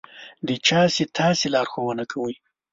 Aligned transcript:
د 0.47 0.49
چا 0.67 0.81
چې 0.95 1.03
تاسې 1.17 1.45
لارښوونه 1.55 2.03
کوئ. 2.11 2.35